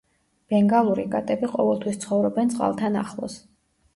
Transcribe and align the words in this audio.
ბენგალური 0.53 1.03
კატები 1.15 1.49
ყოველთვის 1.51 2.01
ცხოვრობენ 2.05 2.51
წყალთან 2.53 2.99
ახლოს. 3.05 3.37